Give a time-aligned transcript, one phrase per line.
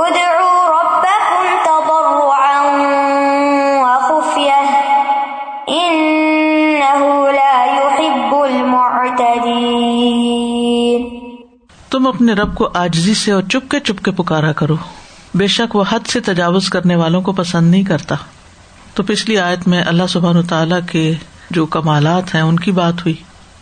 [0.00, 2.60] ادعوا ربكم تضرعا
[3.82, 4.66] وخفية.
[5.68, 9.70] إنه لا يحب المعتدين.
[11.90, 14.76] تم اپنے رب کو آجزی سے اور چپ کے چپ کے پکارا کرو.
[15.34, 18.14] بے شک وہ حد سے تجاوز کرنے والوں کو پسند نہیں کرتا.
[18.94, 21.14] تو پچھلی آیت میں اللہ سبحان تعالیٰ کے
[21.50, 23.14] جو کمالات ہیں، ان کی بات ہوئی.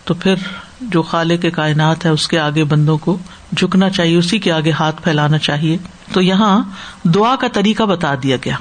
[0.05, 0.35] تو پھر
[0.81, 3.17] جو خالے کے کائنات ہے اس کے آگے بندوں کو
[3.57, 5.79] جھکنا چاہیے، اسی کے آگے ہاتھ پھیلانا چاہیے۔
[6.13, 6.65] تو یہاں
[7.05, 8.57] دعا کا طریقہ بتا دیا گیا۔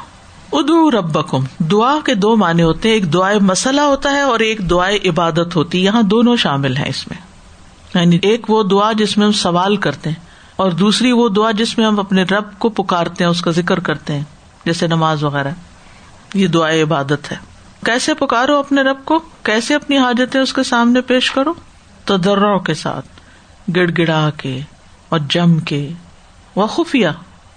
[0.51, 4.69] ادو ربکم، دعا کے دو معنی ہوتے ہیں۔ ایک دعائیں مسئلہ ہوتا ہے اور ایک
[4.69, 7.21] دعائیں عبادت ہوتی ہے۔ یہاں دونوں شامل ہیں اس میں۔
[7.95, 11.77] یعنی ایک وہ دعا جس میں ہم سوال کرتے ہیں اور دوسری وہ دعا جس
[11.77, 14.23] میں ہم اپنے رب کو پکارتے ہیں، اس کا ذکر کرتے ہیں،
[14.65, 15.49] جیسے نماز وغیرہ۔
[16.33, 17.37] یہ دعا عبادت ہے۔
[17.85, 21.53] کیسے پکارو اپنے رب کو؟ کیسے اپنی حاجتیں اس کے سامنے پیش کرو؟
[22.05, 23.07] تو کے ساتھ،
[23.75, 24.59] گڑ گڑا کے۔
[25.09, 25.89] اور جم کے
[26.55, 27.07] وہ خفیہ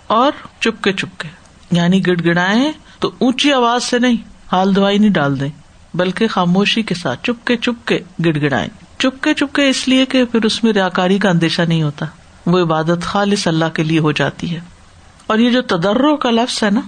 [0.06, 1.28] اور چپ کے چپ کے
[1.70, 4.16] یعنی گڑ گڑائے تو اونچی آواز سے نہیں،
[4.52, 5.48] حال دوائی نہیں ڈال دیں،
[5.94, 9.88] بلکہ خاموشی کے ساتھ چپ کے چپ کے گڑ گڑائے چپ کے چپ کے اس
[9.88, 12.06] لیے کہ پھر اس میں ریاکاری کا اندیشہ نہیں ہوتا،
[12.46, 14.60] وہ عبادت خالص اللہ کے لیے ہو جاتی ہے۔
[15.26, 16.80] اور یہ جو تدرو کا لفظ ہے نا،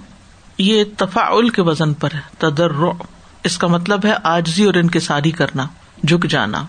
[0.58, 2.92] یہ تفاعل کے وزن پر ہے تدرو
[3.45, 5.67] اس کا مطلب ہے آجزی اور انکساری کرنا،
[6.06, 6.64] جھک جانا۔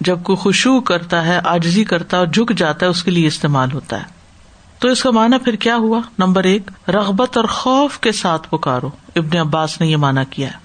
[0.00, 3.26] جب کوئی خوشبو کرتا ہے آجزی کرتا ہے اور جھک جاتا ہے، اس کے لیے
[3.26, 4.16] استعمال ہوتا ہے۔
[4.78, 8.90] تو اس کا مانا پھر کیا ہوا؟ نمبر ایک، رغبت اور خوف کے ساتھ پکارو۔
[9.16, 10.58] ابن عباس نے یہ مانا کیا ہے۔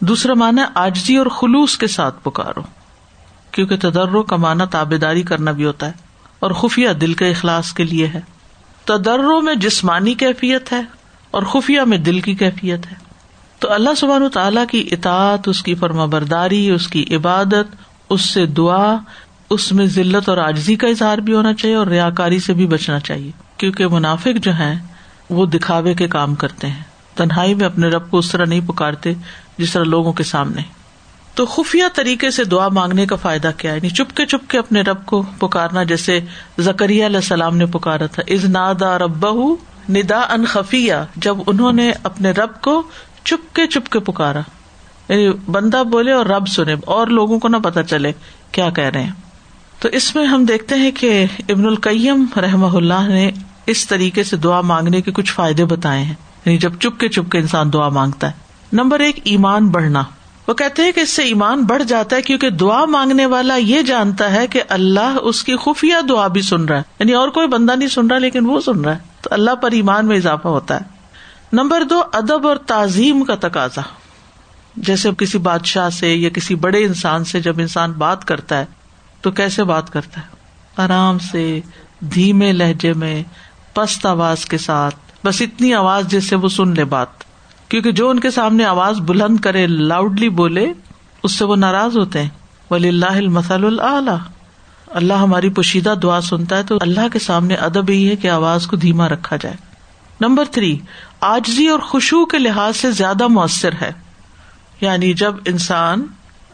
[0.00, 2.62] دوسرا مانا آجزی اور خلوص کے ساتھ پکارو۔
[3.50, 5.92] کیونکہ تدرو کا مانا تابے داری کرنا بھی ہوتا ہے
[6.38, 8.20] اور خفیہ دل کے اخلاص کے لیے ہے۔
[8.84, 10.82] تدرو میں جسمانی کیفیت ہے
[11.30, 12.96] اور خفیہ میں دل کی کیفیت ہے۔
[13.58, 17.76] تو اللہ سبحان تعالیٰ کی اطاعت، اس کی فرما برداری، اس کی عبادت
[18.10, 18.96] اس سے دعا،
[19.50, 22.66] اس میں ذلت اور آجزی کا اظہار بھی ہونا چاہیے اور ریا کاری سے بھی
[22.66, 24.74] بچنا چاہیے۔ کیونکہ منافق جو ہے
[25.30, 26.82] وہ دکھاوے کے کام کرتے ہیں۔
[27.14, 29.12] تنہائی میں اپنے رب کو اس طرح نہیں پکارتے
[29.58, 30.62] جس طرح لوگوں کے سامنے۔
[31.34, 34.58] تو خفیہ طریقے سے دعا مانگنے کا فائدہ کیا ہے؟ یعنی چپ کے چپ کے
[34.58, 36.20] اپنے رب کو پکارنا، جیسے
[36.58, 39.26] زکری علیہ السلام نے پکارا تھا۔ از نادا رب
[39.88, 42.82] ندا ان خفیہ، جب انہوں نے اپنے رب کو
[43.24, 44.40] چپ کے چپ کے پکارا۔
[45.08, 48.12] یعنی بندہ بولے اور رب سنے اور لوگوں کو نہ پتا چلے
[48.52, 49.12] کیا کہہ رہے ہیں۔
[49.78, 53.30] تو اس میں ہم دیکھتے ہیں کہ ابن القیم رحم اللہ نے
[53.66, 56.14] اس طریقے سے دعا مانگنے کے کچھ فائدے بتائے ہیں۔
[56.44, 58.32] یعنی جب چپ کے چپ کے انسان دعا مانگتا ہے۔
[58.72, 60.02] نمبر ایک، ایمان بڑھنا۔
[60.48, 63.82] وہ کہتے ہیں کہ اس سے ایمان بڑھ جاتا ہے کیونکہ دعا مانگنے والا یہ
[63.82, 67.48] جانتا ہے کہ اللہ اس کی خفیہ دعا بھی سن رہا ہے۔ یعنی اور کوئی
[67.48, 70.48] بندہ نہیں سن رہا لیکن وہ سن رہا ہے۔ تو اللہ پر ایمان میں اضافہ
[70.48, 70.84] ہوتا ہے۔
[71.52, 73.80] نمبر دو، ادب اور تعظیم کا تقاضا۔
[74.76, 78.64] جیسے کسی بادشاہ سے یا کسی بڑے انسان سے جب انسان بات کرتا ہے،
[79.20, 80.26] تو کیسے بات کرتا ہے؟
[80.76, 81.60] آرام سے،
[82.00, 83.22] دھیمے لہجے میں،
[83.74, 87.08] پست آواز کے ساتھ، بس اتنی آواز جس سے وہ سن لے بات۔
[87.68, 90.72] کیونکہ جو ان کے سامنے آواز بلند کرے لاؤڈلی بولے،
[91.22, 92.28] اس سے وہ ناراض ہوتے ہیں۔
[92.70, 94.16] ولی اللہ المسل اللہ
[94.86, 98.66] اللہ ہماری پوشیدہ دعا سنتا ہے، تو اللہ کے سامنے ادب یہی ہے کہ آواز
[98.66, 99.56] کو دھیما رکھا جائے۔
[100.20, 100.78] نمبر تھری،
[101.20, 104.03] آجزی اور خوشبو کے لحاظ سے زیادہ مؤثر ہے۔
[104.84, 106.06] یعنی جب انسان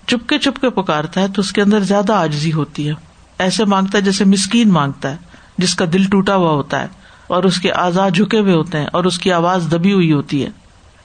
[0.07, 2.95] چپکے چپکے پکارتا ہے تو اس کے اندر زیادہ آجزی ہوتی ہے۔
[3.39, 5.17] ایسے مانگتا ہے جیسے مسکین مانگتا ہے،
[5.59, 6.87] جس کا دل ٹوٹا ہوا ہوتا ہے
[7.27, 10.45] اور اس کے آزاد جھکے ہوئے ہوتے ہیں اور اس کی آواز دبی ہوئی ہوتی
[10.45, 10.51] ہے۔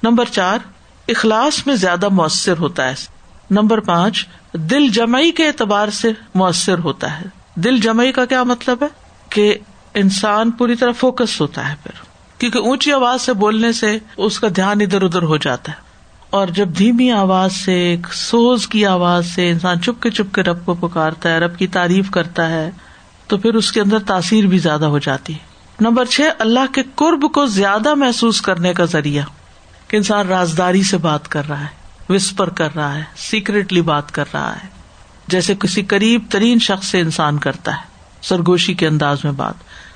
[0.04, 0.58] نمبر چار،
[1.08, 2.94] اخلاص میں زیادہ مؤثر ہوتا ہے۔
[3.52, 7.26] نمبر پانچ، دل جمعی کے اعتبار سے مؤثر ہوتا ہے۔
[7.56, 8.88] دل جمعی کا کیا مطلب ہے؟
[9.30, 9.56] کہ
[9.94, 12.04] انسان پوری طرح فوکس ہوتا ہے پھر،
[12.38, 15.85] کیونکہ اونچی آواز سے بولنے سے اس کا دھیان ادھر ادھر ہو جاتا ہے۔
[16.36, 20.66] اور جب دھیمی آواز سے سوز کی آواز سے انسان چپ کے چپ کے رب
[20.66, 22.72] کو پکارتا ہے، رب کی تعریف کرتا ہے،
[23.28, 25.38] تو پھر اس کے اندر تاثیر بھی زیادہ ہو جاتی ہے۔
[25.82, 29.24] نمبر چھ، اللہ کے قرب کو زیادہ محسوس کرنے کا ذریعہ
[29.88, 34.26] کہ انسان رازداری سے بات کر رہا ہے وسپر کر رہا ہے سیکریٹلی بات کر
[34.34, 34.68] رہا ہے۔
[35.28, 37.82] جیسے کسی قریب ترین شخص سے انسان کرتا ہے،
[38.22, 39.54] سرگوشی کے انداز میں بات۔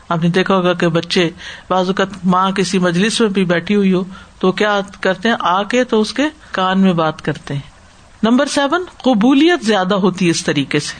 [0.09, 1.29] آپ نے دیکھا ہوگا کہ بچے
[1.69, 4.03] بعض اوقات ماں کسی مجلس میں بھی بیٹھی ہوئی ہو
[4.39, 7.61] تو کیا کرتے ہیں؟ آ کے تو اس کے کان میں بات کرتے ہیں۔
[8.23, 10.99] نمبر سیون، قبولیت زیادہ ہوتی ہے اس طریقے سے۔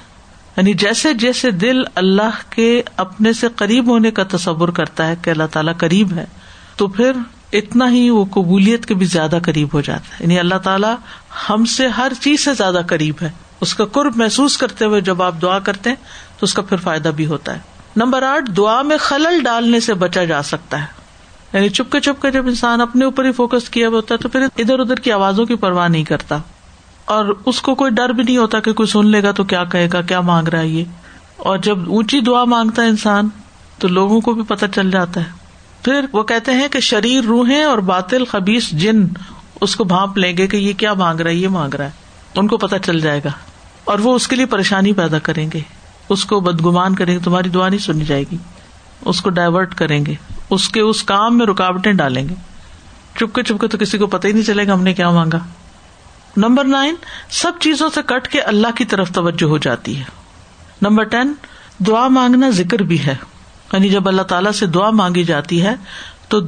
[0.58, 5.30] یعنی جیسے جیسے دل اللہ کے اپنے سے قریب ہونے کا تصور کرتا ہے کہ
[5.30, 6.26] اللہ تعالیٰ قریب ہے،
[6.76, 7.12] تو پھر
[7.54, 10.96] اتنا ہی وہ قبولیت کے بھی زیادہ قریب ہو جاتا ہے۔ یعنی اللہ تعالیٰ
[11.50, 13.30] ہم سے ہر چیز سے زیادہ قریب ہے۔
[13.62, 15.98] اس کا قرب محسوس کرتے ہوئے جب آپ دعا کرتے ہیں
[16.40, 19.94] تو اس کا پھر فائدہ بھی ہوتا ہے۔ نمبر آٹھ، دعا میں خلل ڈالنے سے
[19.94, 20.86] بچا جا سکتا ہے۔
[21.54, 24.30] یعنی چپ کے چپ کے جب انسان اپنے اوپر ہی فوکس کیا ہوتا ہے تو
[24.30, 26.38] پھر ادھر ادھر کی آوازوں کی پرواہ نہیں کرتا۔
[27.06, 29.64] اور اس کو کوئی ڈر بھی نہیں ہوتا کہ کوئی سن لے گا تو کیا
[29.64, 30.84] کہے گا، کیا مانگ رہا ہے یہ۔
[31.38, 33.30] اور جب اونچی دعا مانگتا ہے انسان
[33.78, 35.30] تو لوگوں کو بھی پتہ چل جاتا ہے۔
[35.84, 39.08] پھر وہ کہتے ہیں کہ شریر روحیں اور باطل خبیص جن،
[39.62, 41.92] اس کو بھانپ لیں گے کہ یہ کیا مانگ رہا ہے، یہ مانگ رہا ہے۔
[42.36, 43.30] ان کو پتا چل جائے گا۔
[43.84, 45.60] اور وہ اس کے لیے پریشانی پیدا کریں گے۔
[46.10, 48.38] اس کو بدگمان کریں گے، تمہاری دعا نہیں سنی جائے گی۔
[49.06, 50.14] اس کو ڈائیورٹ کریں گے۔
[50.50, 52.36] اس کے اس کام میں رکاوٹیں ڈالیں گے۔
[53.20, 55.38] چپکے چپکے تو کسی کو پتہ ہی نہیں چلے گا ہم نے کیا مانگا۔
[56.38, 56.96] نمبر نائن،
[57.30, 60.04] سب چیزوں سے کٹ کے اللہ کی طرف توجہ ہو جاتی ہے۔
[60.82, 61.34] نمبر ٹین،
[61.80, 63.16] دعا مانگنا ذکر بھی ہے۔
[63.74, 65.76] یعنی جب اللہ تعالیٰ سے دعا مانگی جاتی ہے،
[66.28, 66.40] تو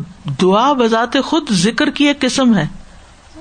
[0.42, 2.68] دعا بذات خود ذکر کی ایک قسم ہے۔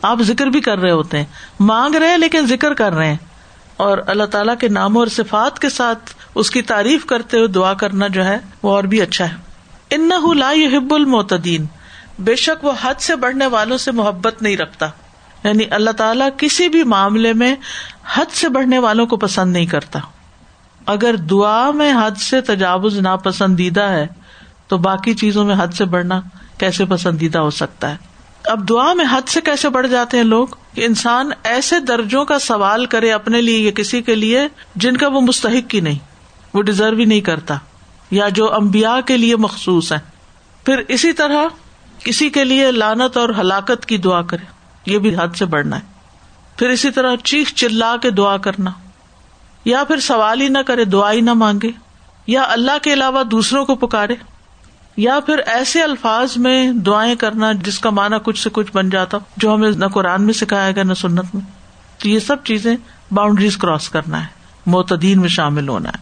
[0.02, 1.25] آپ ذکر بھی کر رہے ہوتے ہیں۔
[1.61, 3.16] مانگ رہے ہیں لیکن ذکر کر رہے ہیں۔
[3.81, 7.75] اور اللہ تعالیٰ کے ناموں اور صفات کے ساتھ اس کی تعریف کرتے ہوئے دعا
[7.75, 9.35] کرنا جو ہے وہ اور بھی اچھا ہے۔
[9.91, 11.67] ان لا حب المعتدین۔
[12.19, 14.87] بے شک وہ حد سے بڑھنے والوں سے محبت نہیں رکھتا۔
[15.44, 17.55] یعنی اللہ تعالیٰ کسی بھی معاملے میں
[18.15, 19.99] حد سے بڑھنے والوں کو پسند نہیں کرتا۔
[20.87, 24.06] اگر دعا میں حد سے تجاوز ناپسندیدہ ہے
[24.69, 26.21] تو باقی چیزوں میں حد سے بڑھنا
[26.59, 27.97] کیسے پسندیدہ ہو سکتا ہے؟
[28.50, 32.38] اب دعا میں حد سے کیسے بڑھ جاتے ہیں لوگ؟ کہ انسان ایسے درجوں کا
[32.38, 35.99] سوال کرے اپنے لیے یا کسی کے لیے جن کا وہ مستحق کی نہیں،
[36.55, 37.55] وہ ڈیزرو ہی نہیں کرتا،
[38.11, 39.99] یا جو امبیا کے لیے مخصوص ہے
[40.64, 41.44] پھر اسی طرح
[42.05, 44.44] کسی کے لیے لانت اور ہلاکت کی دعا کرے،
[44.87, 45.82] یہ بھی حد سے بڑھنا ہے۔
[46.56, 48.70] پھر اسی طرح چیخ چلا کے دعا کرنا،
[49.64, 51.70] یا پھر سوال ہی نہ کرے، دعا ہی نہ مانگے،
[52.26, 54.14] یا اللہ کے علاوہ دوسروں کو پکارے۔
[55.00, 59.19] یا پھر ایسے الفاظ میں دعائیں کرنا جس کا مانا کچھ سے کچھ بن جاتا
[59.37, 61.43] جو ہمیں نہ قرآن میں سکھایا گیا، نہ سنت میں۔
[61.99, 62.76] تو یہ سب چیزیں
[63.11, 64.26] باؤنڈریز کراس کرنا ہے،
[64.67, 65.99] معتدین میں شامل ہونا ہے۔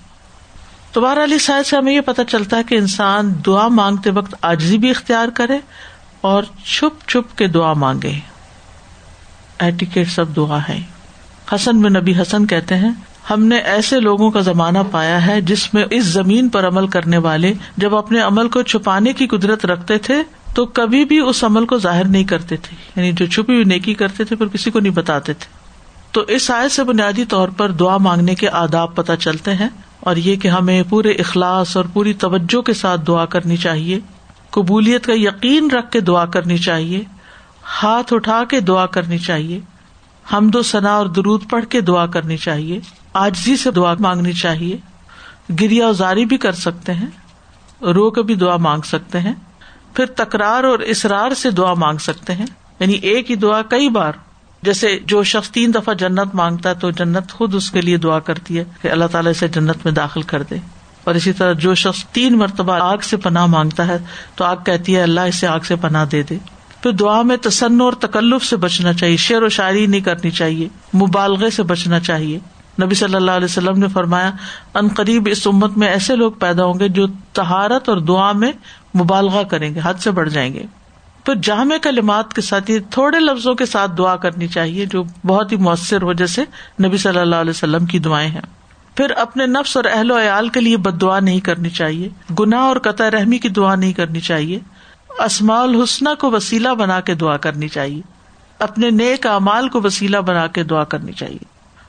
[0.93, 4.35] تو بہر علی شاید سے ہمیں یہ پتا چلتا ہے کہ انسان دعا مانگتے وقت
[4.43, 5.59] آجزی بھی اختیار کرے
[6.21, 8.19] اور چھپ چھپ کے دعا مانگے۔
[9.59, 10.81] ایٹیکیٹ سب دعا ہے۔
[11.55, 12.91] حسن میں نبی حسن کہتے ہیں
[13.31, 17.19] ہم نے ایسے لوگوں کا زمانہ پایا ہے جس میں اس زمین پر عمل کرنے
[17.19, 20.23] والے جب اپنے عمل کو چھپانے کی قدرت رکھتے تھے
[20.55, 23.95] تو کبھی بھی اس عمل کو ظاہر نہیں کرتے تھے۔ یعنی جو چھپی ہوئی نیکی
[23.95, 25.59] کرتے تھے پھر کسی کو نہیں بتاتے تھے۔
[26.13, 29.69] تو اس آئے سے بنیادی طور پر دعا مانگنے کے آداب پتہ چلتے ہیں
[30.01, 34.01] اور یہ کہ ہمیں پورے اخلاص اور پوری توجہ کے ساتھ دعا کرنی چاہیے۔
[34.51, 37.03] قبولیت کا یقین رکھ کے دعا کرنی چاہیے۔
[37.83, 39.61] ہاتھ اٹھا کے دعا کرنی چاہیے۔
[40.33, 42.81] ہم دو ثنا اور درود پڑھ کے دعا کرنی چاہیے۔
[43.13, 44.77] آجزی سے دعا مانگنی چاہیے۔
[45.61, 47.07] گریا ازاری بھی کر سکتے ہیں۔
[47.83, 49.35] رو کے بھی دعا مانگ سکتے ہیں۔
[49.95, 52.47] پھر تکرار اور اسرار سے دعا مانگ سکتے ہیں۔
[52.81, 54.13] یعنی ایک ہی دعا کئی بار۔
[54.63, 58.19] جیسے جو شخص تین دفعہ جنت مانگتا ہے تو جنت خود اس کے لیے دعا
[58.19, 60.57] کرتی ہے کہ اللہ تعالیٰ اسے جنت میں داخل کر دے۔
[61.05, 63.99] اور اسی طرح جو شخص تین مرتبہ آگ سے پناہ مانگتا ہے
[64.35, 66.39] تو آگ کہتی ہے اللہ اسے آگ سے پناہ دے دے۔
[66.83, 70.69] پھر دعا میں تسن اور تکلف سے بچنا چاہیے۔ شعر و شاعری نہیں کرنی چاہیے۔
[70.97, 72.39] مبالغے سے بچنا چاہیے۔
[72.83, 74.31] نبی صلی اللہ علیہ وسلم نے فرمایا،
[74.75, 78.53] ان قریب اس امت میں ایسے لوگ پیدا ہوں گے جو تہارت اور دعا میں
[78.99, 80.63] مبالغہ کریں گے، حد سے بڑھ جائیں گے۔
[81.25, 85.53] تو جامع کلمات کے ساتھ ہی تھوڑے لفظوں کے ساتھ دعا کرنی چاہیے جو بہت
[85.53, 86.45] ہی مؤثر ہو، جیسے
[86.85, 88.41] نبی صلی اللہ علیہ وسلم کی دعائیں ہیں۔
[88.95, 92.09] پھر اپنے نفس اور اہل و عیال کے لیے بد دعا نہیں کرنی چاہیے،
[92.41, 94.59] گناہ اور قطع رحمی کی دعا نہیں کرنی چاہیے،
[95.19, 98.01] اسماء الحسنہ کو وسیلہ بنا کے دعا کرنی چاہیے،
[98.59, 101.58] اپنے نیک اعمال کو وسیلہ بنا کے دعا کرنی چاہیے۔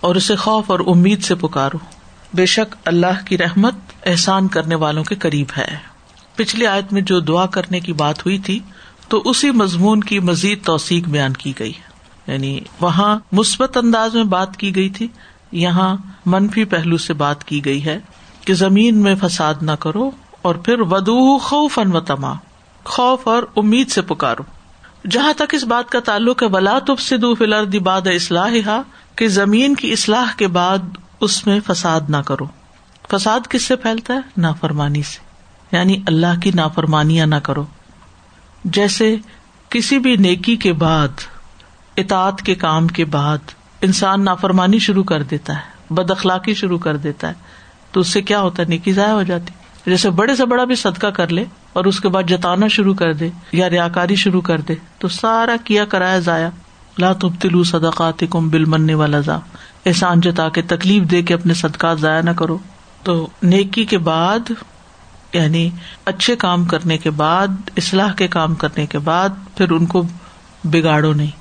[0.00, 1.78] اور اسے خوف اور امید سے پکارو۔
[2.34, 3.74] بے شک اللہ کی رحمت
[4.06, 5.78] احسان کرنے والوں کے قریب ہے۔
[6.34, 8.60] پچھلی آیت میں جو دعا کرنے کی بات ہوئی تھی،
[9.08, 11.72] تو اسی مضمون کی مزید توثیق بیان کی گئی۔
[12.26, 15.08] یعنی وہاں مثبت انداز میں بات کی گئی تھی،
[15.52, 17.98] یہاں منفی پہلو سے بات کی گئی ہے
[18.44, 20.10] کہ زمین میں فساد نہ کرو
[20.42, 22.32] اور پھر ودو خوف ان تما
[22.84, 24.42] خوف اور امید سے پکارو۔
[25.10, 28.50] جہاں تک اس بات کا تعلق ہے، ولا تب سدو فلر باد اصلاح
[29.20, 30.78] کہ زمین کی اصلاح کے بعد
[31.20, 32.44] اس میں فساد نہ کرو۔
[33.10, 35.18] فساد کس سے پھیلتا ہے؟ نافرمانی سے۔
[35.76, 37.64] یعنی اللہ کی نافرمانیاں نہ کرو۔
[38.64, 39.16] جیسے
[39.68, 41.08] کسی بھی نیکی کے بعد
[41.96, 43.38] اطاط کے کام کے بعد
[43.82, 47.34] انسان نافرمانی شروع کر دیتا ہے، بد اخلاقی شروع کر دیتا ہے،
[47.92, 49.52] تو اس سے کیا ہوتا ہے؟ نیکی ضائع ہو جاتی۔
[49.90, 53.12] جیسے بڑے سے بڑا بھی صدقہ کر لے اور اس کے بعد جتانا شروع کر
[53.12, 56.48] دے یا ریا کاری شروع کر دے، تو سارا کیا کرایا ضائع۔
[57.00, 59.38] لا تبتلو صدقات کم بل مننے والا ذا
[59.86, 62.58] احسان جتا کے تکلیف دے کے اپنے صدقات ضائع نہ کرو۔
[63.02, 64.52] تو نیکی کے بعد
[65.32, 65.70] یعنی
[66.04, 70.02] اچھے کام کرنے کے بعد، اصلاح کے کام کرنے کے بعد، پھر ان کو
[70.64, 71.39] بگاڑو نہیں۔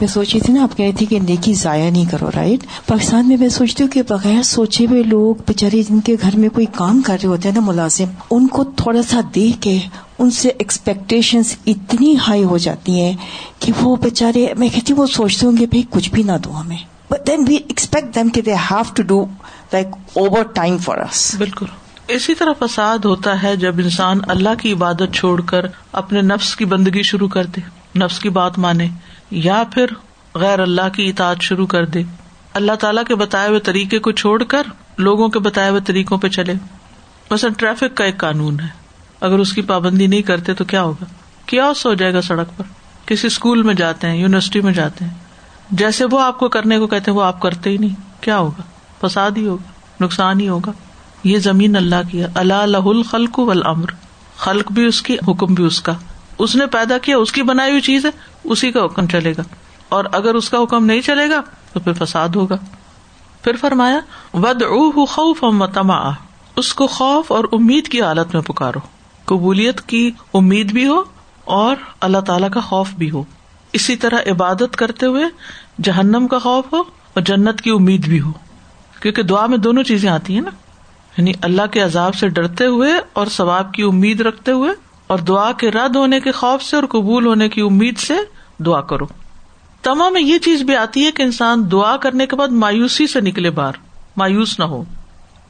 [0.00, 2.66] میں سوچ رہی تھی نا، آپ کہہ رہی تھی کہ نیکی ضائع نہیں کرو رائٹ
[2.86, 6.48] پاکستان میں میں سوچتی ہوں کہ بغیر سوچے ہوئے لوگ بےچارے جن کے گھر میں
[6.48, 9.78] کوئی کام کر رہے ہوتے ہیں نا ملازم، ان کو تھوڑا سا دیکھ کے
[10.18, 13.12] ان سے ایکسپیکٹیشن اتنی ہائی ہو جاتی ہیں
[13.58, 16.60] کہ وہ بےچارے میں کہتی ہوں، وہ سوچتے ہوں گے، بھائی، کچھ بھی نہ دو
[16.60, 16.76] ہمیں
[17.10, 19.24] but then we expect them کہ they have to do
[19.72, 19.86] like
[20.42, 21.66] overtime for us بالکل۔
[22.08, 26.64] اسی طرح فساد ہوتا ہے جب انسان اللہ کی عبادت چھوڑ کر اپنے نفس کی
[26.64, 27.60] بندگی شروع کر دے،
[27.98, 28.88] نفس کی بات مانے۔
[29.32, 29.86] یا پھر
[30.34, 32.02] غیر اللہ کی اطاعت شروع کر دے۔
[32.54, 34.62] اللہ تعالیٰ کے بتائے ہوئے طریقے کو چھوڑ کر
[34.98, 36.54] لوگوں کے بتائے ہوئے طریقوں پہ چلے۔
[37.30, 38.66] مثلاً ٹریفک کا ایک قانون ہے۔
[39.20, 41.04] اگر اس کی پابندی نہیں کرتے تو کیا ہوگا؟
[41.46, 42.64] کیا ہو جائے گا سڑک پر؟
[43.06, 45.14] کسی اسکول میں جاتے ہیں، یونیورسٹی میں جاتے ہیں۔
[45.70, 48.62] جیسے وہ آپ کو کرنے کو کہتے ہیں، وہ آپ کرتے ہی نہیں۔ کیا ہوگا؟
[49.06, 50.72] فساد ہی ہوگا، نقصان ہی ہوگا۔
[51.24, 53.86] یہ زمین اللہ کی اللہ لہ الخلق والامر۔
[54.36, 55.92] خلق بھی اس کی، حکم بھی اس کا۔
[56.38, 58.10] اس نے پیدا کیا، اس کی بنائی ہوئی چیز ہے،
[58.44, 59.42] اسی کا حکم چلے گا۔
[59.88, 62.56] اور اگر اس کا حکم نہیں چلے گا، تو پھر فساد ہوگا۔
[63.42, 64.00] پھر فرمایا
[64.34, 64.62] ود
[65.08, 66.10] خوف تما
[66.56, 68.78] اس کو خوف اور امید کی حالت میں پکارو۔
[69.24, 71.02] قبولیت کی امید بھی ہو
[71.44, 73.24] اور اللہ تعالی کا خوف بھی ہو۔
[73.72, 75.24] اسی طرح عبادت کرتے ہوئے
[75.82, 76.78] جہنم کا خوف ہو
[77.14, 78.32] اور جنت کی امید بھی ہو۔
[79.00, 80.50] کیونکہ دعا میں دونوں چیزیں آتی ہیں نا۔
[81.18, 84.70] یعنی اللہ کے عذاب سے ڈرتے ہوئے اور ثواب کی امید رکھتے ہوئے
[85.06, 88.14] اور دعا کے رد ہونے کے خوف سے اور قبول ہونے کی امید سے
[88.58, 89.06] دعا کرو۔
[89.82, 93.50] تمام یہ چیز بھی آتی ہے کہ انسان دعا کرنے کے بعد مایوسی سے نکلے
[93.50, 93.72] بار
[94.16, 94.84] مایوس نہ ہو۔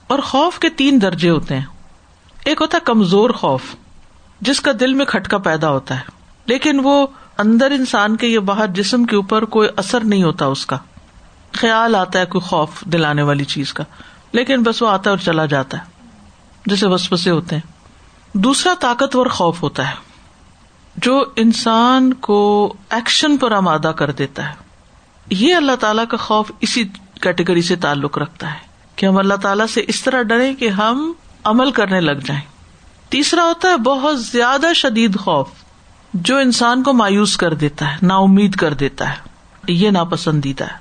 [0.07, 1.67] اور خوف کے تین درجے ہوتے ہیں۔
[2.45, 3.63] ایک ہوتا ہے کمزور خوف،
[4.41, 6.01] جس کا دل میں کھٹکا پیدا ہوتا ہے۔
[6.47, 7.07] لیکن وہ
[7.39, 10.77] اندر انسان کے یا باہر جسم کے اوپر کوئی اثر نہیں ہوتا اس کا۔
[11.53, 13.85] خیال آتا ہے کوئی خوف دلانے والی چیز کا،
[14.33, 15.83] لیکن بس وہ آتا ہے اور چلا جاتا ہے
[16.67, 17.72] جیسے وسوسے ہوتے ہیں۔
[18.35, 19.95] دوسرا طاقتور خوف ہوتا ہے،
[20.97, 24.55] جو انسان کو ایکشن پر آمادہ کر دیتا ہے۔
[25.31, 26.85] یہ اللہ تعالیٰ کا خوف اسی
[27.21, 28.59] کیٹیگری سے تعلق رکھتا ہے
[28.97, 31.13] کہ ہم اللہ تعالیٰ سے اس طرح ڈرے کہ ہم
[31.45, 32.43] عمل کرنے لگ جائیں۔
[33.09, 35.49] تیسرا ہوتا ہے بہت زیادہ شدید خوف،
[36.15, 39.17] جو انسان کو مایوس کر دیتا ہے نا امید کر دیتا ہے۔
[39.69, 40.79] یہ ناپسندیدہ ہے۔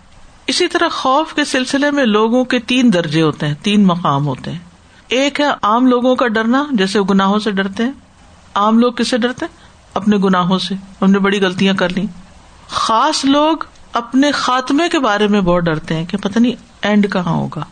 [0.48, 4.52] اسی طرح خوف کے سلسلے میں لوگوں کے تین درجے ہوتے ہیں، تین مقام ہوتے
[4.52, 4.60] ہیں۔
[5.12, 7.92] ایک ہے عام لوگوں کا ڈرنا، جیسے گناہوں سے ڈرتے ہیں۔
[8.54, 9.46] عام لوگ کس سے ڈرتے
[9.94, 12.06] اپنے گناہوں سے۔ ہم نے بڑی غلطیاں کر لی
[12.68, 13.58] خاص لوگ
[13.94, 16.52] اپنے خاتمے کے بارے میں بہت ڈرتے ہیں کہ پتہ نہیں
[16.82, 17.64] اینڈ کہاں ہوگا۔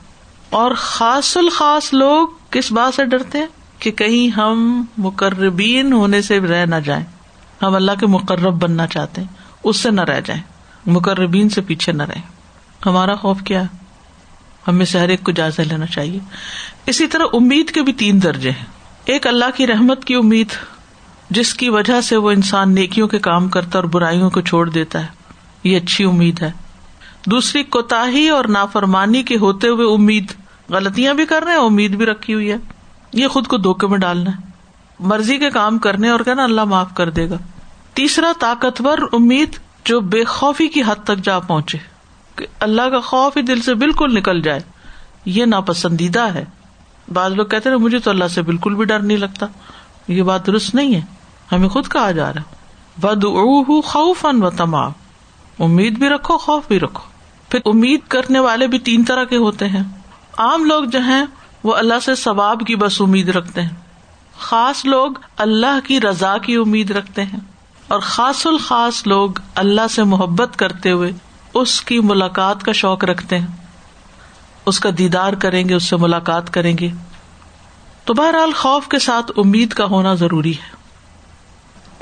[0.50, 3.46] اور خاص الخاص لوگ کس بات سے ڈرتے ہیں؟
[3.80, 7.06] کہ کہیں ہم مقربین ہونے سے رہ نہ جائیں۔
[7.62, 9.28] ہم اللہ کے مقرب بننا چاہتے ہیں،
[9.64, 10.42] اس سے نہ رہ جائیں۔
[10.86, 12.22] مقربین سے پیچھے نہ رہیں۔
[12.86, 13.68] ہمارا خوف کیا ہے؟
[14.70, 16.20] ہمیں سے ہر ایک کو جائزہ لینا چاہیے۔
[16.86, 18.66] اسی طرح امید کے بھی تین درجے ہیں۔
[19.06, 20.48] ایک اللہ کی رحمت کی امید،
[21.30, 25.02] جس کی وجہ سے وہ انسان نیکیوں کے کام کرتا اور برائیوں کو چھوڑ دیتا
[25.02, 25.08] ہے۔
[25.64, 26.52] یہ اچھی امید ہے۔
[27.26, 30.32] دوسری کوتا اور نافرمانی کے ہوتے ہوئے امید۔
[30.70, 32.58] غلطیاں بھی کر رہے ہیں، امید بھی رکھی ہوئی ہے۔
[33.14, 34.42] یہ خود کو دھوکے میں ڈالنا ہے۔
[35.00, 37.38] مرضی کے کام کرنے اور کہنا، اللہ معاف کر دے گا۔
[37.94, 39.50] تیسرا، طاقتور امید
[39.86, 41.78] جو بے خوفی کی حد تک جا پہنچے۔
[42.60, 44.60] اللہ کا خوف ہی دل سے بالکل نکل جائے،
[45.26, 46.46] یہ ناپسندیدہ ہے۔
[47.14, 49.46] بعض لوگ کہتے ہیں مجھے تو اللہ سے بالکل بھی ڈر نہیں لگتا۔
[50.08, 51.02] یہ بات درست نہیں ہے۔
[51.52, 52.42] ہمیں خود کہا جا رہا
[52.98, 53.26] بد
[53.86, 54.76] خوف ان و
[55.60, 57.04] امید بھی رکھو، خوف بھی رکھو۔
[57.50, 59.84] پھر امید کرنے والے بھی تین طرح کے ہوتے ہیں۔
[60.38, 61.26] عام لوگ جو ہیں،
[61.64, 63.70] وہ اللہ سے ثواب کی بس امید رکھتے ہیں۔
[64.40, 67.40] خاص لوگ اللہ کی رضا کی امید رکھتے ہیں۔
[67.88, 71.12] اور خاص الخاص لوگ اللہ سے محبت کرتے ہوئے
[71.54, 73.48] اس کی ملاقات کا شوق رکھتے ہیں۔
[74.66, 76.90] اس کا دیدار کریں گے اس سے ملاقات کریں گے۔
[78.06, 80.80] تو بہرحال خوف کے ساتھ امید کا ہونا ضروری ہے۔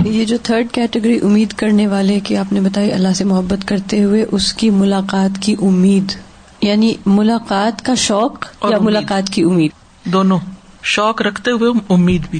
[0.10, 4.04] یہ جو تھرڈ کیٹیگری امید کرنے والے کی آپ نے بتائی اللہ سے محبت کرتے
[4.04, 6.20] ہوئے اس کی ملاقات کی امید۔
[6.62, 9.72] یعنی ملاقات کا شوق اور یا ملاقات کی امید۔
[10.06, 10.39] دونوں۔
[10.84, 12.39] شوق رکھتے ہوئے امید بھی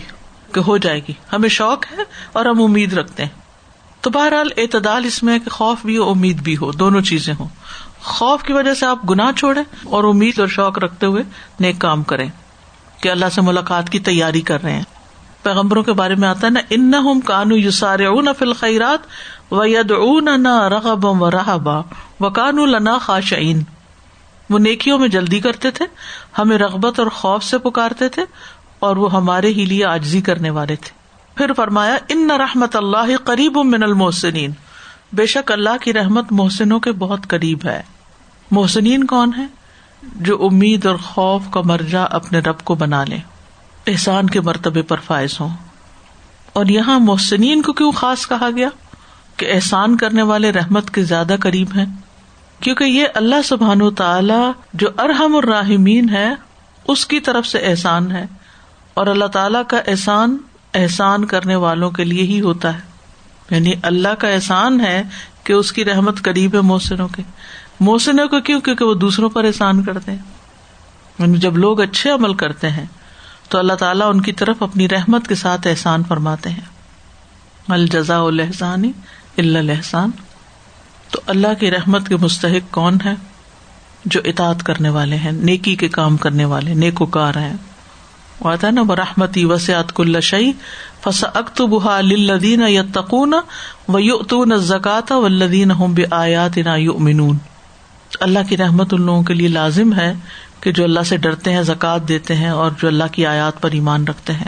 [0.52, 3.47] کہ ہو جائے گی۔ ہمیں شوق ہے اور ہم امید رکھتے ہیں۔
[4.02, 7.48] تو بہرحال اعتدال اس میں کہ خوف بھی ہو، امید بھی ہو، دونوں چیزیں ہوں۔
[8.04, 11.24] خوف کی وجہ سے آپ گناہ چھوڑے اور امید اور شوق رکھتے ہوئے
[11.60, 12.30] نیک کام کریں
[13.02, 14.84] کہ اللہ سے ملاقات کی تیاری کر رہے ہیں۔
[15.44, 19.00] پیغمبروں کے بارے میں آتا ہے نا ان ہم کانو یوسار اون فل خیرات
[19.54, 21.82] و ید اون نہ رغب و رحبا
[22.20, 23.64] و کانو لنا خاشعین۔
[24.50, 25.86] وہ نیکیوں میں جلدی کرتے تھے،
[26.38, 28.26] ہمیں رغبت اور خوف سے پکارتے تھے
[28.80, 30.97] اور وہ ہمارے ہی لیے آجزی کرنے والے تھے۔
[31.38, 34.52] پھر فرمایا، ان نہ رحمت اللہ قریب من المحسنین.
[35.14, 37.84] بے شک اللہ کی رحمت محسنوں کے بہت قریب ہے۔
[38.52, 39.46] محسنین کون ہے
[40.16, 43.18] جو امید اور خوف کا مرجا اپنے رب کو بنا لے
[43.88, 45.50] احسان کے مرتبے پر فائز ہوں۔
[46.54, 48.70] اور یہاں محسنین کو کیوں خاص کہا گیا؟
[49.38, 51.86] کہ احسان کرنے والے رحمت کے زیادہ قریب ہیں۔
[52.60, 56.34] کیونکہ یہ اللہ سبحان و تعالی جو ارحم الراحمین ہے،
[56.88, 58.26] اس کی طرف سے احسان ہے۔
[58.94, 60.38] اور اللہ تعالی کا احسان
[60.74, 62.80] احسان کرنے والوں کے لیے ہی ہوتا ہے۔
[63.50, 65.04] یعنی اللہ کا احسان ہے
[65.44, 67.22] کہ اس کی رحمت قریب ہے محسنوں کے۔
[67.80, 70.20] محسنوں کو کیوں؟ کیونکہ وہ دوسروں پر احسان کرتے ہیں۔
[71.20, 72.86] یعنی جب لوگ اچھے عمل کرتے ہیں،
[73.50, 76.78] تو اللہ تعالیٰ ان کی طرف اپنی رحمت کے ساتھ احسان فرماتے ہیں۔
[77.68, 78.92] الجزا الحسان
[79.38, 80.12] الحسان
[81.12, 83.14] تو اللہ کی رحمت کے مستحق کون ہے
[84.06, 87.54] جو اطاط کرنے والے ہیں، نیکی کے کام کرنے والے نیک وکار ہیں۔
[88.42, 90.52] آتا نا برحمتی وسعت کل شعی
[91.04, 93.14] فس اکت بحا لدین یا
[93.88, 97.38] و یو زکات و لدین ہوں بے آیات نا یؤمنون
[98.20, 100.14] اللہ کی رحمت ان لوگوں کے لیے لازم ہے
[100.62, 103.72] کہ جو اللہ سے ڈرتے ہیں، زکوٰۃ دیتے ہیں اور جو اللہ کی آیات پر
[103.72, 104.48] ایمان رکھتے ہیں۔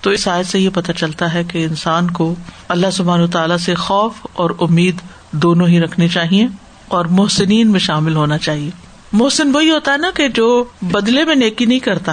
[0.00, 2.34] تو اس آیت سے یہ پتہ چلتا ہے کہ انسان کو
[2.68, 4.96] اللہ سبحان تعالیٰ سے خوف اور امید
[5.32, 6.46] دونوں ہی رکھنے چاہیے
[6.88, 8.70] اور محسنین میں شامل ہونا چاہیے۔
[9.12, 12.12] محسن وہی ہوتا ہے نا کہ جو بدلے میں نیکی نہیں کرتا۔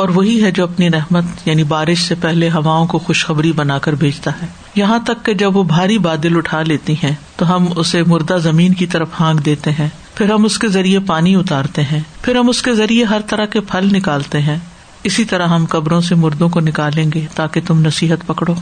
[0.00, 3.92] اور وہی ہے جو اپنی رحمت یعنی بارش سے پہلے ہواؤں کو خوشخبری بنا کر
[3.92, 8.02] بھیجتا ہے۔ یہاں تک کہ جب وہ بھاری بادل اٹھا لیتی ہیں، تو ہم اسے
[8.02, 12.00] مردہ زمین کی طرف ہانک دیتے ہیں۔ پھر ہم اس کے ذریعے پانی اتارتے ہیں۔
[12.22, 14.58] پھر ہم اس کے ذریعے ہر طرح کے پھل نکالتے ہیں۔
[15.02, 18.54] اسی طرح ہم قبروں سے مردوں کو نکالیں گے تاکہ تم نصیحت پکڑو۔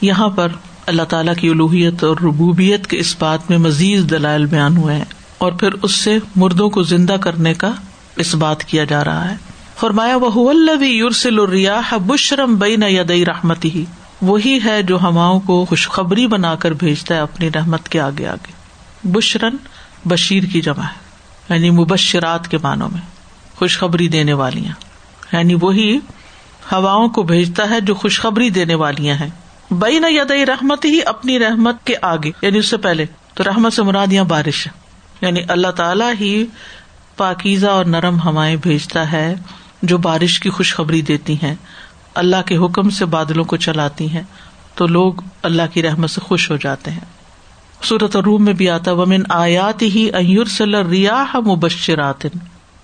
[0.00, 0.48] یہاں پر
[0.86, 5.04] اللہ تعالیٰ کی الوحیت اور ربوبیت کے اس بات میں مزید دلائل بیان ہوئے ہیں۔
[5.38, 7.70] اور پھر اس سے مردوں کو زندہ کرنے کا
[8.16, 9.47] اس بات کیا جا رہا ہے۔
[9.80, 13.84] فرمایا وہ یورسل الریاح بشرم بین یدئی رحمتی ہی
[14.22, 18.52] وہی ہے جو ہماؤں کو خوشخبری بنا کر بھیجتا ہے اپنی رحمت کے آگے آگے۔
[19.04, 19.56] بشرن
[20.04, 21.08] بشیر کی جمع ہے
[21.54, 23.00] یعنی مبشرات کے معنوں میں،
[23.56, 24.72] خوشخبری دینے والیاں۔
[25.32, 25.96] یعنی وہی
[26.72, 29.30] ہواؤں کو بھیجتا ہے جو خوشخبری دینے والیاں ہیں۔
[29.70, 33.72] بئی نہ یدئی رحمت ہی اپنی رحمت کے آگے۔ یعنی اس سے پہلے تو رحمت
[33.72, 34.68] سے مراد یا بارش
[35.20, 36.46] یعنی اللہ تعالیٰ ہی
[37.16, 39.34] پاکیزہ اور نرم ہوائیں بھیجتا ہے
[39.82, 41.54] جو بارش کی خوشخبری دیتی ہیں،
[42.14, 44.22] اللہ کے حکم سے بادلوں کو چلاتی ہیں،
[44.74, 45.12] تو لوگ
[45.42, 47.00] اللہ کی رحمت سے خوش ہو جاتے ہیں۔
[47.82, 52.26] صورت روم میں بھی آتا ومن آیات ہی ایور صلی ریاح مبشرات۔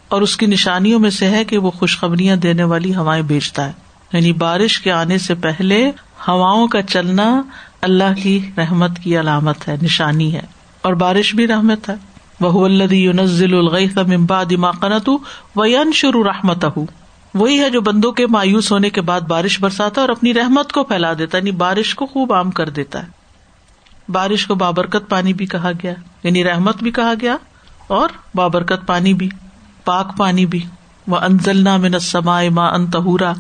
[0.09, 3.73] اور اس کی نشانیوں میں سے ہے کہ وہ خوشخبریاں دینے والی ہوائیں بیچتا ہے۔
[4.13, 5.91] یعنی بارش کے آنے سے پہلے
[6.29, 7.43] ہواؤں کا چلنا
[7.81, 10.43] اللہ کی رحمت کی علامت ہے، نشانی ہے۔
[10.83, 11.95] اور بارش بھی رحمت ہے۔
[12.41, 15.11] وہ الدی نزل الغیث ممباد ماقنت
[15.57, 16.65] وین شروع رحمت
[17.35, 20.85] وہی ہے جو بندوں کے مایوس ہونے کے بعد بارش برساتا اور اپنی رحمت کو
[20.85, 23.09] پھیلا دیتا یعنی بارش کو خوب عام کر دیتا ہے۔
[24.09, 25.93] بارش کو بابرکت پانی بھی کہا گیا
[26.23, 27.37] یعنی رحمت بھی کہا گیا
[27.87, 29.29] اور بابرکت پانی بھی،
[29.85, 30.67] پاک پانی بھی۔
[31.07, 33.33] وہ انزل من سما ما انتہورا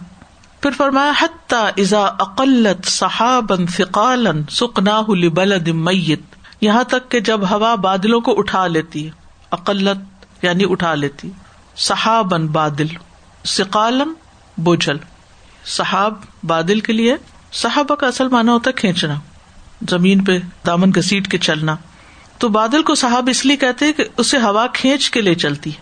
[0.60, 5.00] پھر فرمایا حتہ ازا اقلت صحابن فقالن سکنا
[5.34, 9.10] بلد میت یہاں تک کہ جب ہوا بادلوں کو اٹھا لیتی ہے
[9.50, 11.30] اقلت یعنی اٹھا لیتی۔
[11.76, 12.86] صحابن بادل
[13.44, 14.12] سقالم
[14.58, 14.96] بوجھل۔
[15.66, 17.16] صحاب بادل کے لیے
[17.52, 19.14] صحابہ کا اصل مانا ہوتا ہے کھینچنا،
[19.90, 21.76] زمین پہ دامن گسیٹ کے چلنا۔
[22.38, 25.80] تو بادل کو صحاب اس لیے کہتے کہ اسے ہوا کھینچ کے لے چلتی ہے۔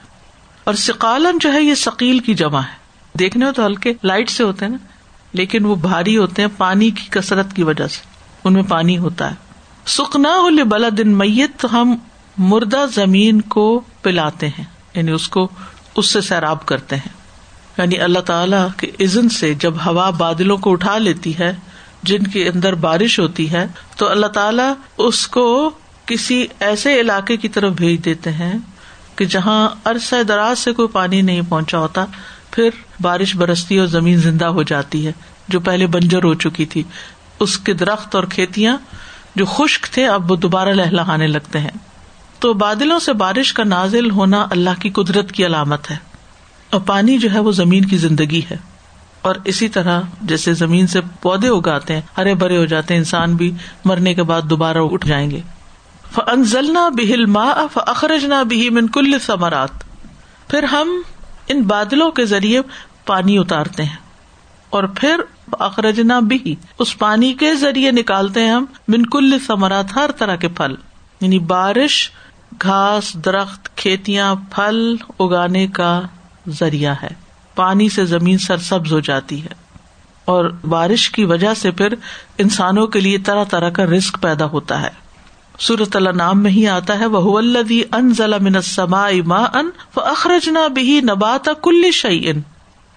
[0.64, 2.76] اور سقالن جو ہے یہ سکیل کی جمع ہے۔
[3.18, 4.86] دیکھنے میں تو ہلکے لائٹ سے ہوتے ہیں نا،
[5.32, 8.00] لیکن وہ بھاری ہوتے ہیں، پانی کی کثرت کی وجہ سے۔
[8.44, 9.51] ان میں پانی ہوتا ہے۔
[9.86, 11.96] سکنا ہو بلا دن میت، ہم
[12.38, 14.64] مردہ زمین کو پلاتے ہیں
[14.94, 15.48] یعنی اس کو،
[15.96, 17.08] اس سے سیراب کرتے ہیں۔
[17.78, 21.56] یعنی اللہ تعالی کے عزن سے جب ہوا بادلوں کو اٹھا لیتی ہے،
[22.02, 23.66] جن کے اندر بارش ہوتی ہے،
[23.96, 25.70] تو اللہ تعالیٰ اس کو
[26.06, 28.58] کسی ایسے علاقے کی طرف بھیج دیتے ہیں
[29.16, 32.04] کہ جہاں عرصہ دراز سے کوئی پانی نہیں پہنچا ہوتا،
[32.50, 32.68] پھر
[33.00, 35.12] بارش برستی اور زمین زندہ ہو جاتی ہے،
[35.48, 36.82] جو پہلے بنجر ہو چکی تھی۔
[37.40, 38.76] اس کے درخت اور کھیتیاں
[39.36, 41.70] جو خشک تھے اب وہ دوبارہ لہلانے لگتے ہیں۔
[42.38, 45.96] تو بادلوں سے بارش کا نازل ہونا اللہ کی قدرت کی علامت ہے۔
[46.70, 48.56] اور پانی جو ہے وہ زمین کی زندگی ہے۔
[49.22, 53.34] اور اسی طرح جیسے زمین سے پودے اگاتے ہیں، ہرے بھرے ہو جاتے ہیں، انسان
[53.34, 55.40] بھی مرنے کے بعد دوبارہ اٹھ جائیں گے۔
[56.14, 59.70] فنزلنا بہل ما فخرجنا بھی من کل ثمرات
[60.50, 61.02] پھر ہم
[61.48, 62.60] ان بادلوں کے ذریعے
[63.06, 63.96] پانی اتارتے ہیں۔
[64.70, 65.20] اور پھر
[65.58, 70.48] اخرجنا بھی اس پانی کے ذریعے نکالتے ہیں ہم، من کل ثمرات، ہر طرح کے
[70.48, 70.74] پھل۔
[71.20, 72.10] یعنی بارش،
[72.62, 76.00] گھاس، درخت، کھیتیاں، پھل اگانے کا
[76.48, 77.08] ذریعہ ہے۔
[77.54, 79.62] پانی سے زمین سرسبز ہو جاتی ہے۔
[80.24, 81.94] اور بارش کی وجہ سے پھر
[82.38, 85.02] انسانوں کے لیے طرح طرح کا رسک پیدا ہوتا ہے۔
[85.58, 90.68] سورت اللہ نام میں ہی آتا ہے وہ الدی ان ضلع منسما ان اخرج نہ
[90.68, 92.32] بھی نبات کل شعی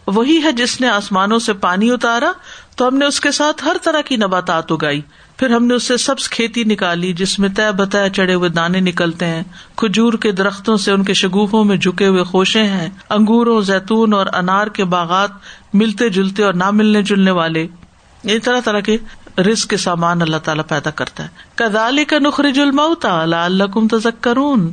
[0.07, 2.31] وہی ہے جس نے آسمانوں سے پانی اتارا
[2.75, 5.01] تو ہم نے اس کے ساتھ ہر طرح کی نباتات اگائی۔
[5.37, 8.79] پھر ہم نے اس سے سبز کھیتی نکالی جس میں طے بتایا چڑھے ہوئے دانے
[8.79, 9.43] نکلتے ہیں۔
[9.75, 14.27] کھجور کے درختوں سے ان کے شگوفوں میں جھکے ہوئے خوشے ہیں۔ انگوروں، زیتون اور
[14.33, 15.29] انار کے باغات
[15.73, 17.67] ملتے جلتے اور نہ ملنے جلنے والے۔
[18.23, 18.97] یہ طرح طرح کے
[19.41, 24.23] رسک کے سامان اللہ تعالیٰ پیدا کرتا ہے۔ کدال کا نخرج المتا اللہ کم تزک
[24.23, 24.71] کرون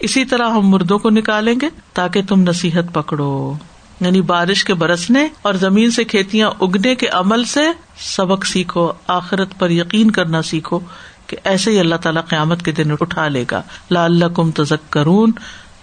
[0.00, 3.54] اسی طرح ہم مردوں کو نکالیں گے تاکہ تم نصیحت پکڑو۔
[4.00, 7.60] یعنی بارش کے برسنے اور زمین سے کھیتیاں اگنے کے عمل سے
[7.98, 10.78] سبق سیکھو، آخرت پر یقین کرنا سیکھو
[11.26, 14.92] کہ ایسے ہی اللہ تعالیٰ قیامت کے دن اٹھا لے گا۔ لا اللہ کم تزک
[14.92, 15.32] کرون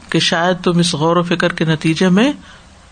[0.10, 2.32] کہ شاید تم اس غور و فکر کے نتیجے میں،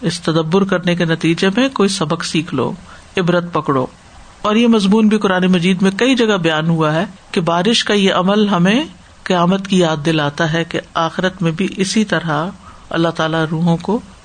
[0.01, 2.71] اس تدبر کرنے کے نتیجے میں کوئی سبق سیکھ لو،
[3.17, 3.85] عبرت پکڑو۔
[4.41, 7.93] اور یہ مضمون بھی قرآن مجید میں کئی جگہ بیان ہوا ہے کہ بارش کا
[7.93, 8.83] یہ عمل ہمیں
[9.23, 12.49] قیامت کی یاد دلاتا ہے کہ آخرت میں بھی اسی طرح
[12.89, 13.99] اللہ تعالیٰ روحوں کو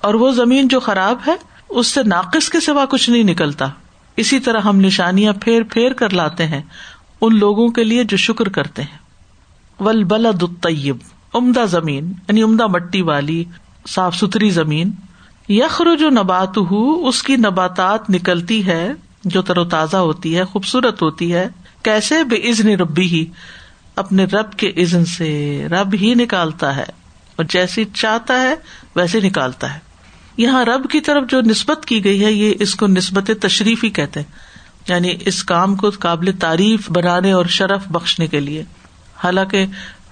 [0.00, 1.34] اور وہ زمین جو خراب ہے،
[1.68, 3.66] اس سے ناقص کے سوا کچھ نہیں نکلتا۔
[4.16, 6.62] اسی طرح ہم نشانیاں پھیر پھیر کر لاتے ہیں،
[7.20, 8.98] ان لوگوں کے لیے جو شکر کرتے ہیں۔
[9.80, 10.42] ول بلد
[11.34, 13.44] عمدہ زمین یعنی عمدہ مٹی والی،
[13.88, 14.90] صاف ستھری زمین۔
[15.48, 18.92] یخر جو نبات ہو اس کی نباتات نکلتی ہے،
[19.24, 21.48] جو تر و تازہ ہوتی ہے، خوبصورت ہوتی ہے۔
[21.82, 23.24] کیسے؟ بے عزن ربی ہی
[23.96, 26.90] اپنے رب کے عزن سے۔ رب ہی نکالتا ہے،
[27.36, 28.54] اور جیسی چاہتا ہے،
[28.96, 29.87] ویسے نکالتا ہے۔
[30.38, 33.90] یہاں رب کی طرف جو نسبت کی گئی ہے، یہ اس کو نسبت تشریف ہی
[33.90, 34.20] کہتے
[34.88, 38.64] یعنی اس کام کو قابل تعریف بنانے اور شرف بخشنے کے لیے۔
[39.24, 39.66] حالانکہ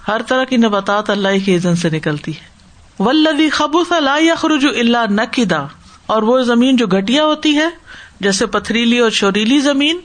[0.07, 2.57] ہر طرح کی نباتات اللہ کی عزن سے نکلتی ہے
[3.03, 5.65] ولدی خبوص اللہ خروج اللہ نقدا
[6.05, 7.69] اور وہ زمین جو گٹیا ہوتی ہے،
[8.19, 9.99] جیسے پتھریلی اور شوریلی زمین،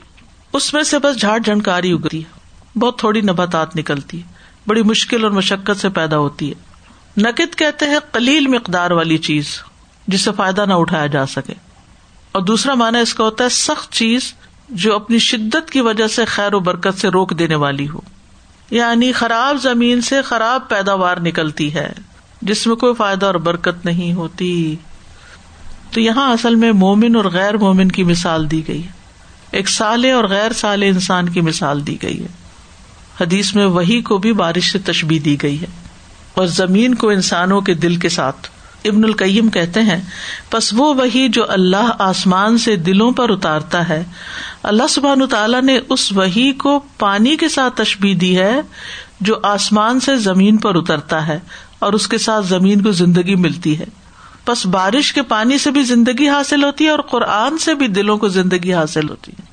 [0.53, 2.39] اس میں سے بس جھاڑ جھنکاری اگتی ہے۔
[2.79, 4.27] بہت تھوڑی نباتات نکلتی ہے
[4.67, 6.53] بڑی مشکل اور مشقت سے پیدا ہوتی ہے۔
[7.17, 9.45] نقد کہتے ہیں کلیل مقدار والی چیز۔
[10.07, 11.53] جس سے فائدہ نہ اٹھایا جا سکے۔
[12.31, 14.33] اور دوسرا مانا اس کا ہوتا ہے سخت چیز
[14.69, 17.99] جو اپنی شدت کی وجہ سے خیر و برکت سے روک دینے والی ہو۔
[18.71, 21.93] یعنی خراب زمین سے خراب پیداوار نکلتی ہے،
[22.41, 24.75] جس میں کوئی فائدہ اور برکت نہیں ہوتی۔
[25.91, 28.91] تو یہاں اصل میں مومن اور غیر مومن کی مثال دی گئی ہے۔
[29.51, 32.27] ایک سالے اور غیر سالے انسان کی مثال دی گئی ہے۔
[33.21, 35.67] حدیث میں وہی کو بھی بارش سے تشبی دی گئی ہے۔
[36.33, 38.47] اور زمین کو انسانوں کے دل کے ساتھ
[38.83, 40.01] ابن القیم کہتے ہیں
[40.53, 44.03] بس وہ وہی جو اللہ آسمان سے دلوں پر اتارتا ہے۔
[44.63, 48.61] اللہ سبحان تعالیٰ نے اس وہی کو پانی کے ساتھ تشبی دی ہے
[49.21, 51.39] جو آسمان سے زمین پر اترتا ہے
[51.79, 53.85] اور اس کے ساتھ زمین کو زندگی ملتی ہے۔
[54.47, 58.17] بس بارش کے پانی سے بھی زندگی حاصل ہوتی ہے اور قرآن سے بھی دلوں
[58.17, 59.45] کو زندگی حاصل ہوتی ہے۔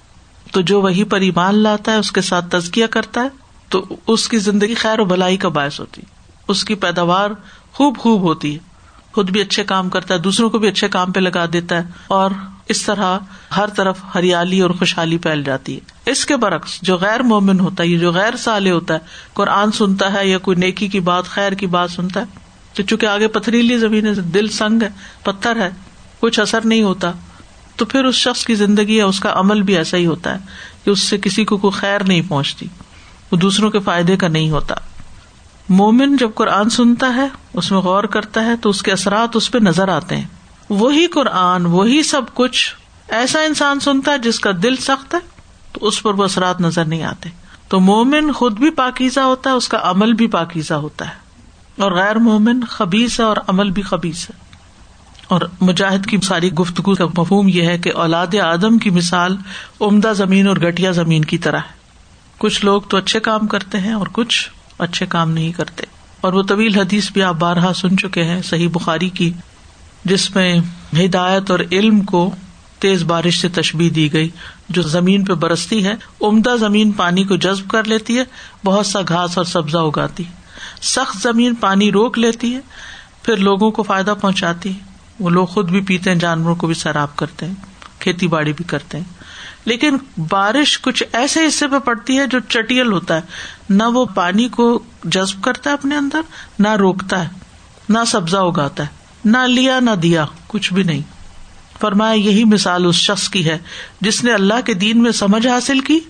[0.53, 3.29] تو جو وہی پر ایمان لاتا ہے، اس کے ساتھ تزکیہ کرتا ہے،
[3.69, 6.07] تو اس کی زندگی خیر و بلائی کا باعث ہوتی ہے۔
[6.49, 7.31] اس کی پیداوار
[7.73, 8.70] خوب خوب ہوتی ہے۔
[9.13, 11.83] خود بھی اچھے کام کرتا ہے، دوسروں کو بھی اچھے کام پہ لگا دیتا ہے
[12.07, 12.31] اور
[12.69, 13.19] اس طرح
[13.57, 17.83] ہر طرف ہریالی اور خوشحالی پھیل جاتی ہے۔ اس کے برعکس جو غیر مومن ہوتا
[17.83, 18.99] ہے جو غیر سالے ہوتا ہے،
[19.35, 22.25] قرآن سنتا ہے یا کوئی نیکی کی بات، خیر کی بات سنتا ہے،
[22.75, 24.89] تو چونکہ آگے پتھریلی زمین ہے، دل سنگ ہے،
[25.23, 25.71] پتھر ہے،
[26.21, 27.13] کچھ اثر نہیں ہوتا،
[27.77, 30.39] تو پھر اس شخص کی زندگی یا اس کا عمل بھی ایسا ہی ہوتا ہے
[30.85, 32.67] کہ اس سے کسی کو کوئی خیر نہیں پہنچتی،
[33.33, 34.75] وہ دوسروں کے فائدے کا نہیں ہوتا۔
[35.71, 39.51] مومن جب قرآن سنتا ہے، اس میں غور کرتا ہے، تو اس کے اثرات اس
[39.51, 40.27] پہ نظر آتے ہیں۔
[40.71, 42.75] وہی قرآن، وہی سب کچھ
[43.09, 45.19] ایسا انسان سنتا ہے جس کا دل سخت ہے،
[45.73, 47.29] تو اس پر وہ اثرات نظر نہیں آتے۔
[47.69, 51.15] تو مومن خود بھی پاکیزہ ہوتا ہے، اس کا عمل بھی پاکیزہ ہوتا ہے۔
[51.83, 54.55] اور غیر مومن خبیص ہے اور عمل بھی خبیص ہے۔
[55.29, 59.37] اور مجاہد کی ساری گفتگو کا مفہوم یہ ہے کہ اولاد آدم کی مثال
[59.81, 61.73] عمدہ زمین اور گٹیا زمین کی طرح ہے۔
[62.39, 65.83] کچھ لوگ تو اچھے کام کرتے ہیں اور کچھ اچھے کام نہیں کرتے۔
[66.21, 69.33] اور وہ طویل حدیث بھی آپ بارہا سن چکے ہیں، صحیح بخاری کی،
[70.05, 70.61] جس میں
[71.05, 72.35] ہدایت اور علم کو
[72.79, 74.29] تیز بارش سے تشبیح دی گئی۔
[74.69, 78.25] جو زمین پہ برستی ہے، عمدہ زمین پانی کو جذب کر لیتی ہے،
[78.65, 80.25] بہت سا گھاس اور سبزہ اگاتی۔
[80.83, 82.61] سخت زمین پانی روک لیتی ہے،
[83.23, 84.91] پھر لوگوں کو فائدہ پہنچاتی۔ ہے
[85.21, 87.55] وہ لوگ خود بھی پیتے ہیں، جانوروں کو بھی سیراب کرتے ہیں،
[87.99, 89.05] کھیتی باڑی بھی کرتے ہیں۔
[89.65, 89.97] لیکن
[90.29, 93.21] بارش کچھ ایسے حصے پہ پڑتی ہے جو چٹیل ہوتا ہے۔
[93.71, 96.21] نہ وہ پانی کو جذب کرتا ہے اپنے اندر،
[96.59, 97.29] نہ روکتا ہے،
[97.89, 98.89] نہ سبزہ اگاتا ہے،
[99.25, 101.03] نہ لیا، نہ دیا، کچھ بھی نہیں۔
[101.81, 103.59] فرمایا، یہی مثال اس شخص کی ہے
[104.01, 106.01] جس نے اللہ کے دین میں سمجھ حاصل کی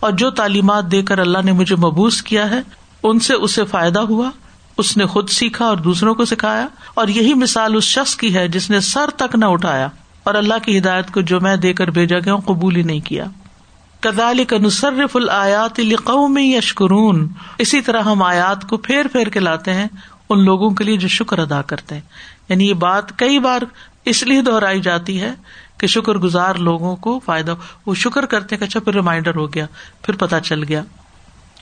[0.00, 2.60] اور جو تعلیمات دے کر اللہ نے مجھے مبوس کیا ہے،
[3.02, 4.30] ان سے اسے فائدہ ہوا۔
[4.78, 8.48] اس نے خود سیکھا اور دوسروں کو سکھایا۔ اور یہی مثال اس شخص کی ہے
[8.48, 9.88] جس نے سر تک نہ اٹھایا۔
[10.30, 13.00] اور اللہ کی ہدایت کو جو میں دے کر بھیجا گیا ہوں، قبول ہی نہیں
[13.00, 13.24] کیا۔
[14.00, 15.80] کدال کا نصرف الیات
[16.30, 19.86] میں یشکرون۔ اسی طرح ہم آیات کو پھیر پھیر کے لاتے ہیں،
[20.28, 22.02] ان لوگوں کے لیے جو شکر ادا کرتے ہیں۔
[22.48, 23.60] یعنی یہ بات کئی بار
[24.04, 25.32] اس لیے دہرائی جاتی ہے
[25.78, 27.54] کہ شکر گزار لوگوں کو فائدہ۔
[27.86, 29.66] وہ شکر کرتے کہ اچھا پھر ریمائنڈر ہو گیا،
[30.02, 30.82] پھر پتا چل گیا۔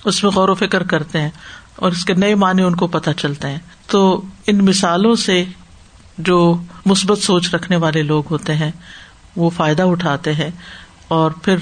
[0.05, 1.31] اس میں غور و فکر کرتے ہیں
[1.77, 5.45] اور اس کے نئے معنی ان کو پتہ چلتے ہیں۔ تو ان مثالوں سے
[6.19, 8.71] جو مثبت سوچ رکھنے والے لوگ ہوتے ہیں،
[9.37, 10.51] وہ فائدہ اٹھاتے ہیں
[11.09, 11.57] اور پھر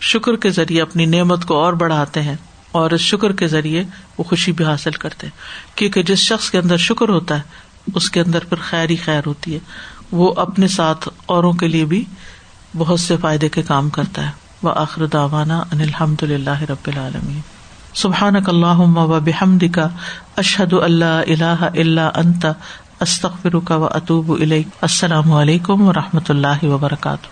[0.00, 2.34] شکر کے ذریعے اپنی نعمت کو اور بڑھاتے ہیں
[2.72, 3.84] اور اس شکر کے ذریعے
[4.18, 5.40] وہ خوشی بھی حاصل کرتے ہیں۔
[5.78, 7.42] کیونکہ جس شخص کے اندر شکر ہوتا ہے،
[7.94, 9.58] اس کے اندر پھر خیر ہی خیر ہوتی ہے۔
[10.12, 12.04] وہ اپنے ساتھ اوروں کے لیے بھی
[12.76, 14.30] بہت سے فائدے کے کام کرتا ہے۔
[14.62, 17.40] وہ آخر داوانا ان الحمد للہ رب العالمین۔
[17.94, 19.88] سبحان اللہ و بحمد کا
[20.36, 22.46] اشحد اللہ اللہ اللہ انت
[23.00, 24.30] استخر کا و اطوب
[24.80, 27.26] السلام علیکم و رحمۃ اللہ وبرکاتہ.